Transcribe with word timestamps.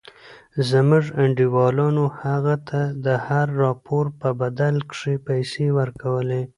زموږ 0.69 1.05
انډيوالانو 1.21 2.05
هغه 2.21 2.55
ته 2.67 2.81
د 3.05 3.07
هر 3.27 3.47
راپور 3.63 4.05
په 4.21 4.29
بدل 4.41 4.75
کښې 4.89 5.15
پيسې 5.27 5.65
ورکولې. 5.79 6.41